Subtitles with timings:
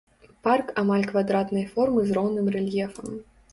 [0.45, 3.07] Парк амаль квадратнай формы з роўным рэльефам.